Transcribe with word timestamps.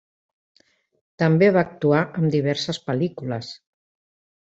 També 1.25 1.51
va 1.59 1.63
actuar 1.65 2.01
en 2.25 2.35
diverses 2.39 2.83
pel·lícules. 2.91 3.55